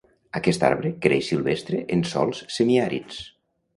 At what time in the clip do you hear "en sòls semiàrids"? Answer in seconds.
1.97-3.21